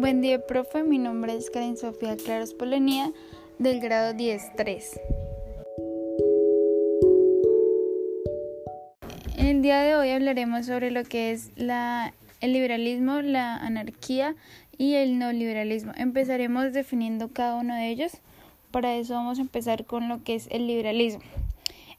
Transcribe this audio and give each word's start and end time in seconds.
Buen 0.00 0.22
día, 0.22 0.46
profe. 0.46 0.82
Mi 0.82 0.96
nombre 0.96 1.36
es 1.36 1.50
Karen 1.50 1.76
Sofía 1.76 2.16
Claros 2.16 2.54
Polonía, 2.54 3.12
del 3.58 3.80
grado 3.80 4.14
10-3. 4.14 4.98
En 9.36 9.46
el 9.46 9.60
día 9.60 9.82
de 9.82 9.96
hoy 9.96 10.08
hablaremos 10.08 10.64
sobre 10.64 10.90
lo 10.90 11.04
que 11.04 11.32
es 11.32 11.50
la, 11.54 12.14
el 12.40 12.54
liberalismo, 12.54 13.20
la 13.20 13.56
anarquía 13.56 14.36
y 14.78 14.94
el 14.94 15.18
neoliberalismo. 15.18 15.92
Empezaremos 15.94 16.72
definiendo 16.72 17.28
cada 17.28 17.56
uno 17.56 17.74
de 17.74 17.90
ellos. 17.90 18.12
Para 18.70 18.96
eso 18.96 19.12
vamos 19.12 19.38
a 19.38 19.42
empezar 19.42 19.84
con 19.84 20.08
lo 20.08 20.24
que 20.24 20.34
es 20.34 20.48
el 20.50 20.66
liberalismo. 20.66 21.20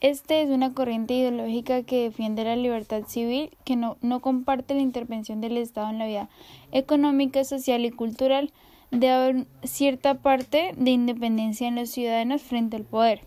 Este 0.00 0.42
es 0.42 0.50
una 0.50 0.74
corriente 0.74 1.14
ideológica 1.14 1.82
que 1.82 2.02
defiende 2.02 2.44
la 2.44 2.54
libertad 2.54 3.04
civil, 3.06 3.50
que 3.64 3.76
no, 3.76 3.96
no, 4.02 4.20
comparte 4.20 4.74
la 4.74 4.82
intervención 4.82 5.40
del 5.40 5.56
Estado 5.56 5.88
en 5.88 5.98
la 5.98 6.06
vida 6.06 6.28
económica, 6.70 7.44
social 7.44 7.84
y 7.86 7.90
cultural. 7.90 8.52
Debe 8.90 9.12
haber 9.12 9.46
cierta 9.64 10.14
parte 10.14 10.74
de 10.76 10.90
independencia 10.90 11.66
en 11.66 11.76
los 11.76 11.90
ciudadanos 11.90 12.42
frente 12.42 12.76
al 12.76 12.84
poder. 12.84 13.22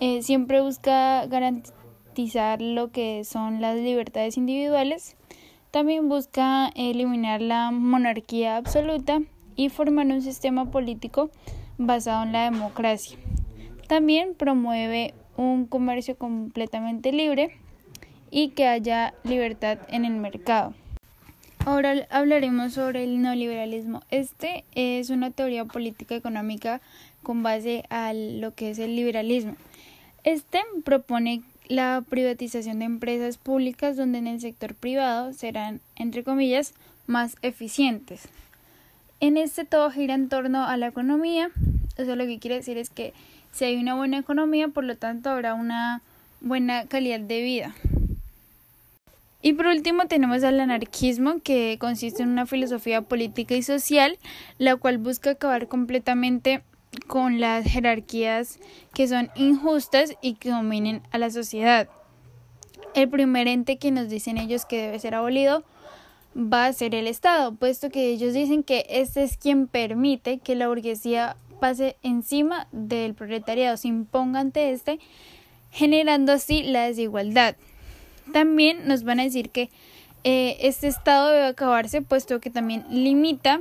Eh, 0.00 0.22
siempre 0.22 0.62
busca 0.62 1.26
garantizar 1.26 2.62
lo 2.62 2.90
que 2.90 3.22
son 3.24 3.60
las 3.60 3.76
libertades 3.76 4.38
individuales. 4.38 5.16
También 5.70 6.08
busca 6.08 6.68
eliminar 6.74 7.42
la 7.42 7.70
monarquía 7.70 8.56
absoluta 8.56 9.20
y 9.56 9.68
formar 9.68 10.06
un 10.06 10.22
sistema 10.22 10.70
político 10.70 11.30
basado 11.76 12.24
en 12.24 12.32
la 12.32 12.50
democracia. 12.50 13.18
También 13.88 14.34
promueve 14.34 15.14
un 15.36 15.66
comercio 15.66 16.16
completamente 16.16 17.12
libre 17.12 17.56
y 18.30 18.48
que 18.50 18.66
haya 18.66 19.14
libertad 19.24 19.78
en 19.88 20.04
el 20.04 20.14
mercado. 20.14 20.74
Ahora 21.64 22.06
hablaremos 22.10 22.72
sobre 22.72 23.04
el 23.04 23.22
neoliberalismo. 23.22 24.02
Este 24.10 24.64
es 24.74 25.10
una 25.10 25.30
teoría 25.30 25.64
política 25.64 26.16
económica 26.16 26.80
con 27.22 27.42
base 27.42 27.84
a 27.88 28.12
lo 28.14 28.52
que 28.52 28.70
es 28.70 28.78
el 28.80 28.96
liberalismo. 28.96 29.54
Este 30.24 30.60
propone 30.84 31.42
la 31.68 32.02
privatización 32.08 32.80
de 32.80 32.86
empresas 32.86 33.38
públicas 33.38 33.96
donde 33.96 34.18
en 34.18 34.26
el 34.26 34.40
sector 34.40 34.74
privado 34.74 35.32
serán, 35.32 35.80
entre 35.94 36.24
comillas, 36.24 36.74
más 37.06 37.36
eficientes. 37.42 38.28
En 39.20 39.36
este 39.36 39.64
todo 39.64 39.90
gira 39.90 40.14
en 40.14 40.28
torno 40.28 40.64
a 40.66 40.76
la 40.76 40.88
economía. 40.88 41.50
Eso 41.96 42.16
lo 42.16 42.26
que 42.26 42.40
quiere 42.40 42.56
decir 42.56 42.76
es 42.76 42.90
que 42.90 43.12
si 43.52 43.64
hay 43.64 43.76
una 43.76 43.94
buena 43.94 44.18
economía, 44.18 44.68
por 44.68 44.84
lo 44.84 44.96
tanto 44.96 45.30
habrá 45.30 45.54
una 45.54 46.02
buena 46.40 46.86
calidad 46.86 47.20
de 47.20 47.42
vida. 47.42 47.74
Y 49.42 49.54
por 49.54 49.66
último 49.66 50.06
tenemos 50.06 50.44
al 50.44 50.60
anarquismo, 50.60 51.40
que 51.42 51.76
consiste 51.80 52.22
en 52.22 52.28
una 52.28 52.46
filosofía 52.46 53.02
política 53.02 53.54
y 53.54 53.62
social, 53.62 54.18
la 54.58 54.76
cual 54.76 54.98
busca 54.98 55.30
acabar 55.30 55.66
completamente 55.66 56.62
con 57.08 57.40
las 57.40 57.64
jerarquías 57.64 58.58
que 58.94 59.08
son 59.08 59.30
injustas 59.34 60.14
y 60.22 60.34
que 60.34 60.50
dominen 60.50 61.02
a 61.10 61.18
la 61.18 61.30
sociedad. 61.30 61.88
El 62.94 63.08
primer 63.08 63.48
ente 63.48 63.78
que 63.78 63.90
nos 63.90 64.08
dicen 64.08 64.38
ellos 64.38 64.64
que 64.64 64.82
debe 64.82 64.98
ser 64.98 65.14
abolido 65.14 65.64
va 66.36 66.66
a 66.66 66.72
ser 66.72 66.94
el 66.94 67.06
Estado, 67.06 67.52
puesto 67.54 67.90
que 67.90 68.10
ellos 68.10 68.34
dicen 68.34 68.62
que 68.62 68.86
este 68.88 69.24
es 69.24 69.36
quien 69.36 69.66
permite 69.66 70.38
que 70.38 70.54
la 70.54 70.68
burguesía 70.68 71.36
pase 71.62 71.94
encima 72.02 72.66
del 72.72 73.14
proletariado, 73.14 73.76
se 73.76 73.86
imponga 73.86 74.40
ante 74.40 74.72
este, 74.72 74.98
generando 75.70 76.32
así 76.32 76.64
la 76.64 76.88
desigualdad. 76.88 77.54
También 78.32 78.88
nos 78.88 79.04
van 79.04 79.20
a 79.20 79.22
decir 79.22 79.50
que 79.50 79.70
eh, 80.24 80.56
este 80.58 80.88
estado 80.88 81.28
debe 81.28 81.46
acabarse, 81.46 82.02
puesto 82.02 82.40
que 82.40 82.50
también 82.50 82.84
limita 82.90 83.60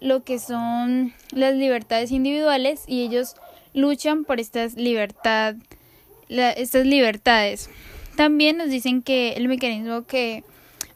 lo 0.00 0.24
que 0.24 0.38
son 0.38 1.12
las 1.30 1.54
libertades 1.54 2.10
individuales 2.10 2.84
y 2.86 3.02
ellos 3.02 3.34
luchan 3.74 4.24
por 4.24 4.40
estas 4.40 4.72
libertad, 4.72 5.56
estas 6.30 6.86
libertades. 6.86 7.68
También 8.16 8.56
nos 8.56 8.70
dicen 8.70 9.02
que 9.02 9.34
el 9.34 9.46
mecanismo 9.48 10.06
que 10.06 10.42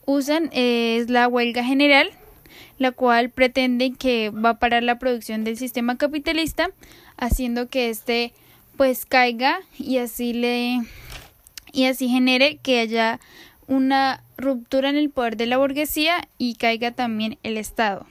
usan 0.06 0.48
es 0.54 1.10
la 1.10 1.28
huelga 1.28 1.62
general, 1.64 2.10
la 2.78 2.92
cual 2.92 3.30
pretende 3.30 3.92
que 3.92 4.30
va 4.30 4.50
a 4.50 4.58
parar 4.58 4.82
la 4.82 4.98
producción 4.98 5.44
del 5.44 5.56
sistema 5.56 5.96
capitalista, 5.96 6.70
haciendo 7.16 7.68
que 7.68 7.90
éste 7.90 8.32
pues 8.76 9.04
caiga 9.04 9.60
y 9.78 9.98
así 9.98 10.32
le 10.32 10.80
y 11.72 11.84
así 11.84 12.08
genere 12.08 12.56
que 12.56 12.80
haya 12.80 13.20
una 13.66 14.24
ruptura 14.36 14.88
en 14.88 14.96
el 14.96 15.10
poder 15.10 15.36
de 15.36 15.46
la 15.46 15.58
burguesía 15.58 16.28
y 16.38 16.54
caiga 16.54 16.90
también 16.90 17.38
el 17.42 17.56
Estado. 17.56 18.06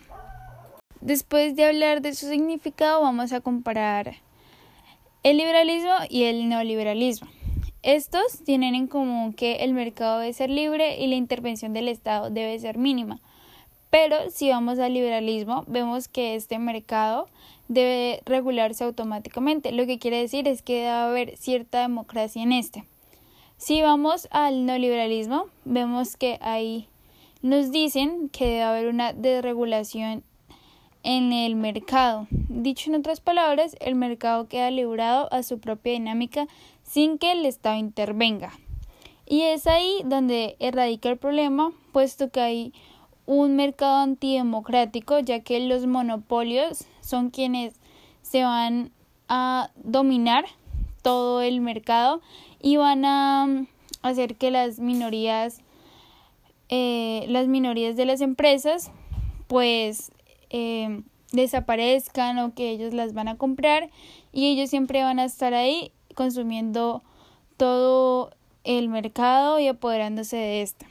Después 1.01 1.55
de 1.55 1.65
hablar 1.65 2.01
de 2.01 2.13
su 2.13 2.27
significado, 2.27 3.01
vamos 3.01 3.33
a 3.33 3.41
comparar 3.41 4.15
el 5.23 5.37
liberalismo 5.37 5.93
y 6.09 6.23
el 6.23 6.47
neoliberalismo. 6.47 7.29
Estos 7.81 8.43
tienen 8.43 8.75
en 8.75 8.87
común 8.87 9.33
que 9.33 9.57
el 9.57 9.73
mercado 9.73 10.19
debe 10.19 10.33
ser 10.33 10.49
libre 10.49 10.99
y 10.99 11.07
la 11.07 11.15
intervención 11.15 11.73
del 11.73 11.87
Estado 11.87 12.29
debe 12.29 12.59
ser 12.59 12.77
mínima. 12.77 13.21
Pero 13.89 14.29
si 14.29 14.49
vamos 14.49 14.79
al 14.79 14.93
liberalismo, 14.93 15.63
vemos 15.67 16.07
que 16.07 16.35
este 16.35 16.59
mercado 16.59 17.27
debe 17.67 18.21
regularse 18.25 18.83
automáticamente. 18.83 19.71
Lo 19.71 19.85
que 19.85 19.99
quiere 19.99 20.17
decir 20.17 20.47
es 20.47 20.61
que 20.61 20.75
debe 20.75 20.89
haber 20.89 21.37
cierta 21.37 21.81
democracia 21.81 22.43
en 22.43 22.51
este. 22.51 22.83
Si 23.57 23.81
vamos 23.81 24.27
al 24.31 24.65
neoliberalismo, 24.65 25.47
vemos 25.65 26.17
que 26.17 26.37
ahí 26.41 26.87
nos 27.41 27.71
dicen 27.71 28.29
que 28.29 28.45
debe 28.45 28.63
haber 28.63 28.87
una 28.87 29.13
desregulación 29.13 30.23
en 31.03 31.33
el 31.33 31.55
mercado. 31.55 32.27
Dicho 32.31 32.89
en 32.89 32.97
otras 32.97 33.21
palabras, 33.21 33.75
el 33.79 33.95
mercado 33.95 34.47
queda 34.47 34.71
librado 34.71 35.31
a 35.31 35.43
su 35.43 35.59
propia 35.59 35.93
dinámica 35.93 36.47
sin 36.83 37.17
que 37.17 37.31
el 37.31 37.45
Estado 37.45 37.77
intervenga. 37.77 38.53
Y 39.25 39.41
es 39.41 39.67
ahí 39.67 40.01
donde 40.05 40.55
erradica 40.59 41.09
el 41.09 41.17
problema, 41.17 41.71
puesto 41.91 42.31
que 42.31 42.41
hay 42.41 42.73
un 43.29 43.55
mercado 43.55 43.97
antidemocrático, 43.97 45.19
ya 45.19 45.41
que 45.41 45.59
los 45.59 45.85
monopolios 45.85 46.85
son 46.99 47.29
quienes 47.29 47.75
se 48.23 48.43
van 48.43 48.91
a 49.27 49.69
dominar 49.75 50.45
todo 51.03 51.43
el 51.43 51.61
mercado 51.61 52.21
y 52.59 52.77
van 52.77 53.05
a 53.05 53.45
mm, 53.45 53.67
hacer 54.01 54.35
que 54.35 54.49
las 54.49 54.79
minorías 54.79 55.61
eh, 56.69 57.25
las 57.29 57.47
minorías 57.47 57.95
de 57.95 58.05
las 58.05 58.21
empresas 58.21 58.89
pues 59.45 60.11
eh, 60.49 61.03
desaparezcan 61.31 62.39
o 62.39 62.55
que 62.55 62.71
ellos 62.71 62.95
las 62.95 63.13
van 63.13 63.27
a 63.27 63.37
comprar 63.37 63.91
y 64.33 64.47
ellos 64.47 64.71
siempre 64.71 65.03
van 65.03 65.19
a 65.19 65.25
estar 65.25 65.53
ahí 65.53 65.91
consumiendo 66.15 67.03
todo 67.57 68.31
el 68.63 68.89
mercado 68.89 69.59
y 69.59 69.67
apoderándose 69.67 70.35
de 70.35 70.61
esto. 70.63 70.87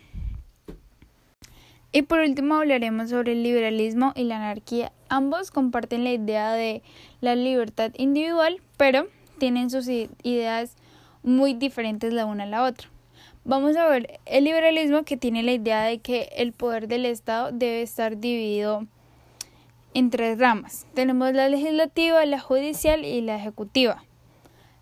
Y 1.91 2.03
por 2.03 2.21
último 2.21 2.56
hablaremos 2.56 3.10
sobre 3.10 3.32
el 3.32 3.43
liberalismo 3.43 4.12
y 4.15 4.25
la 4.25 4.37
anarquía. 4.37 4.93
Ambos 5.09 5.50
comparten 5.50 6.04
la 6.04 6.12
idea 6.12 6.53
de 6.53 6.82
la 7.21 7.34
libertad 7.34 7.93
individual, 7.97 8.60
pero 8.76 9.06
tienen 9.38 9.71
sus 9.71 9.88
ideas 9.88 10.77
muy 11.22 11.54
diferentes 11.54 12.12
la 12.12 12.27
una 12.27 12.44
a 12.44 12.47
la 12.47 12.65
otra. 12.65 12.88
Vamos 13.44 13.77
a 13.77 13.88
ver 13.88 14.21
el 14.27 14.44
liberalismo 14.44 15.04
que 15.04 15.16
tiene 15.16 15.43
la 15.43 15.53
idea 15.53 15.82
de 15.84 16.00
que 16.00 16.28
el 16.37 16.53
poder 16.53 16.88
del 16.88 17.06
Estado 17.06 17.50
debe 17.53 17.81
estar 17.81 18.19
dividido 18.19 18.87
en 19.94 20.10
tres 20.10 20.38
ramas. 20.38 20.87
Tenemos 20.93 21.32
la 21.32 21.48
legislativa, 21.48 22.25
la 22.27 22.38
judicial 22.38 23.06
y 23.06 23.22
la 23.22 23.37
ejecutiva. 23.37 24.04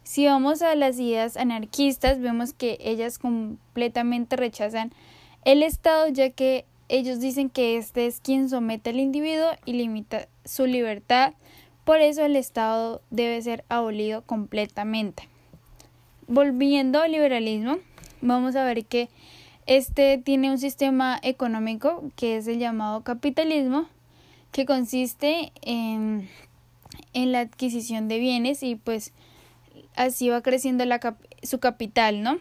Si 0.03 0.27
vamos 0.27 0.63
a 0.63 0.75
las 0.75 0.99
ideas 0.99 1.37
anarquistas, 1.37 2.21
vemos 2.21 2.53
que 2.53 2.79
ellas 2.81 3.19
completamente 3.19 4.35
rechazan 4.35 4.93
el 5.45 5.63
Estado 5.63 6.09
ya 6.09 6.31
que 6.31 6.65
ellos 6.89 7.21
dicen 7.21 7.51
que 7.51 7.77
este 7.77 8.07
es 8.07 8.21
quien 8.21 8.49
somete 8.49 8.91
al 8.91 9.01
individuo 9.01 9.51
y 9.65 9.73
limita 9.73 10.29
su 10.45 10.67
libertad, 10.67 11.35
por 11.85 12.01
eso 12.01 12.25
el 12.25 12.37
Estado 12.37 13.03
debe 13.11 13.41
ser 13.43 13.65
abolido 13.69 14.23
completamente. 14.23 15.29
Volviendo 16.27 17.01
al 17.01 17.13
liberalismo, 17.13 17.79
vamos 18.21 18.57
a 18.57 18.65
ver 18.65 18.85
que 18.85 19.09
este 19.67 20.19
tiene 20.19 20.51
un 20.51 20.59
sistema 20.59 21.19
económico 21.23 22.05
que 22.17 22.37
es 22.37 22.47
el 22.49 22.59
llamado 22.59 23.03
capitalismo, 23.03 23.87
que 24.53 24.67
consiste 24.67 25.53
en, 25.63 26.29
en 27.13 27.33
la 27.33 27.41
adquisición 27.41 28.09
de 28.09 28.19
bienes 28.19 28.63
y 28.63 28.77
pues 28.77 29.13
así 29.97 30.29
va 30.29 30.43
creciendo 30.43 30.85
su 31.43 31.59
capital, 31.59 32.23
¿no? 32.23 32.39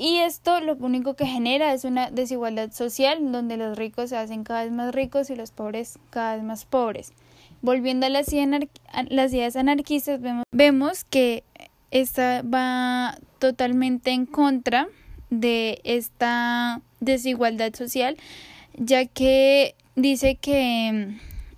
Y 0.00 0.16
esto 0.20 0.60
lo 0.60 0.76
único 0.76 1.12
que 1.12 1.26
genera 1.26 1.74
es 1.74 1.84
una 1.84 2.10
desigualdad 2.10 2.72
social 2.72 3.32
donde 3.32 3.58
los 3.58 3.76
ricos 3.76 4.08
se 4.08 4.16
hacen 4.16 4.44
cada 4.44 4.64
vez 4.64 4.72
más 4.72 4.94
ricos 4.94 5.28
y 5.28 5.36
los 5.36 5.50
pobres 5.50 5.98
cada 6.08 6.36
vez 6.36 6.42
más 6.42 6.64
pobres. 6.64 7.12
Volviendo 7.60 8.06
a 8.06 8.08
las, 8.08 8.32
ideas 8.32 9.56
anarquistas, 9.56 10.18
vemos, 10.52 11.04
que 11.04 11.44
esta 11.90 12.40
va 12.40 13.18
totalmente 13.38 14.12
en 14.12 14.24
contra 14.24 14.88
de 15.28 15.82
esta 15.84 16.80
desigualdad 17.00 17.74
social, 17.74 18.16
ya 18.78 19.04
que 19.04 19.74
dice 19.96 20.36
que 20.36 21.14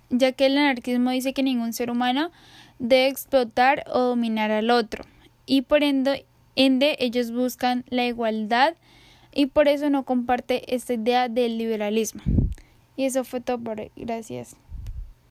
ya 0.09 0.33
que 0.33 0.47
el 0.47 0.57
anarquismo 0.57 1.11
dice 1.11 1.31
que 1.33 1.43
ningún 1.43 1.71
ser 1.71 1.89
humano 1.89 2.29
debe 2.77 3.07
explotar 3.07 3.85
o 3.87 3.99
dominar 3.99 4.51
al 4.51 4.69
otro, 4.69 5.05
y 5.45 5.61
por 5.61 5.81
ende, 5.81 6.25
ende 6.55 6.95
ellos 6.99 7.31
buscan 7.31 7.83
la 7.89 8.05
igualdad 8.05 8.75
y 9.33 9.47
por 9.47 9.67
eso 9.67 9.89
no 9.89 10.03
comparte 10.03 10.75
esta 10.75 10.93
idea 10.93 11.29
del 11.29 11.57
liberalismo. 11.57 12.21
Y 12.95 13.05
eso 13.05 13.23
fue 13.23 13.41
todo 13.41 13.59
por 13.59 13.79
hoy. 13.79 13.91
Gracias. 13.95 14.55